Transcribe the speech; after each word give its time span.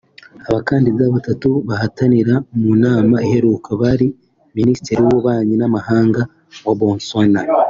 Abakandida 0.47 1.03
batatu 1.15 1.49
bahatanaga 1.67 2.33
mu 2.59 2.71
nama 2.83 3.15
iheruka 3.25 3.69
bari 3.81 4.07
Minisitiri 4.57 4.99
w’Ububanyi 5.01 5.55
N’amahanga 5.57 6.21
wa 6.65 6.73
Botswana 6.79 7.39